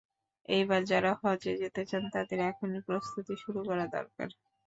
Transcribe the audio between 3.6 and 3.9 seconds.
করা